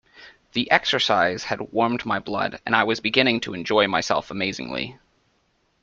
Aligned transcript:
The 0.53 0.71
exercise 0.71 1.43
had 1.43 1.61
warmed 1.61 2.07
my 2.07 2.17
blood, 2.17 2.59
and 2.65 2.75
I 2.75 2.85
was 2.85 2.99
beginning 2.99 3.41
to 3.41 3.53
enjoy 3.53 3.85
myself 3.87 4.31
amazingly. 4.31 4.97